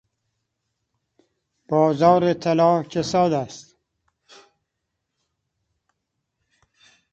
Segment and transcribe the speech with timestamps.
[1.69, 3.75] بازار طلا کساد است.